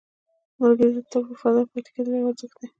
ملګری 0.59 1.01
ته 1.11 1.17
وفادار 1.19 1.65
پاتې 1.71 1.89
کېدل 1.95 2.13
یو 2.15 2.29
ارزښت 2.29 2.55
دی 2.59 2.67